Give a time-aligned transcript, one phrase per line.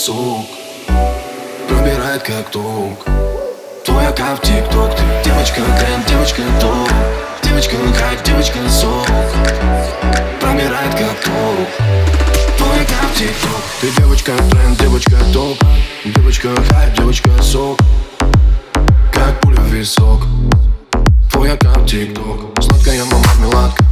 [0.00, 0.46] сок
[1.68, 3.04] Пробирает как ток
[3.84, 4.96] Твоя как тик-ток.
[4.96, 6.90] Ты девочка тренд, девочка топ
[7.42, 9.09] Девочка хайп, девочка Пробирает
[13.80, 15.58] Ты девочка тренд, девочка топ.
[16.04, 17.78] Девочка хайп, девочка сок.
[19.12, 20.22] Как пуля в висок.
[21.30, 23.84] Твоя как тик-ток Сладкая мама меладка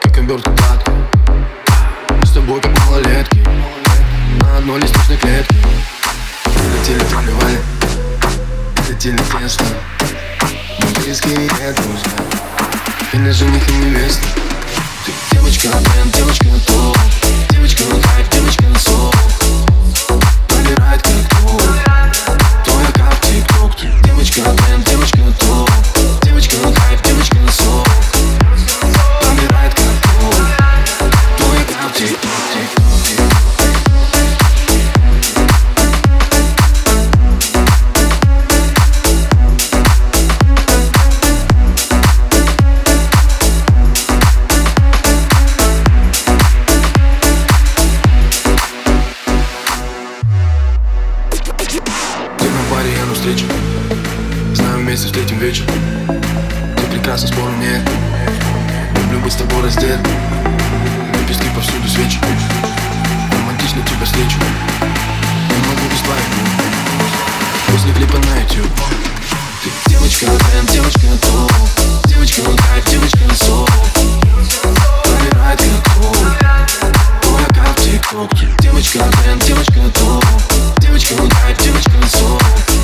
[0.00, 1.06] Как обертка гладкая
[2.36, 3.42] тобой как малолетки.
[4.40, 5.56] На одной листочной клетке.
[6.44, 7.58] Летели, проливали
[8.88, 9.66] Летели тесно
[10.80, 12.10] Мы близкие друзья.
[13.10, 14.45] Ты не жених и невеста
[15.46, 15.70] девочка,
[16.12, 16.98] девочка, топ
[17.50, 19.05] Девочка, хайп, девочка, сок
[53.26, 53.46] встрече
[54.54, 55.64] Знаю, вместе встретим вечер.
[56.76, 57.82] Ты прекрасна, спору нет.
[59.02, 59.98] Люблю быть с тобой раздет.
[61.20, 62.20] Лепестки повсюду свечи.
[63.32, 64.38] Романтично тебя встречу.
[64.38, 66.22] Не могу без твоих
[67.66, 68.70] После клипа на YouTube
[69.64, 71.52] Ты девочка, тренд, девочка, топ.
[72.06, 73.68] Девочка, кайф, девочка, сок
[75.02, 76.16] Пробирает как топ
[77.22, 78.30] Твоя как тик-ток
[78.60, 80.24] девочка, тренд, девочка, топ.
[80.78, 82.75] Девочка, кайф, девочка, сок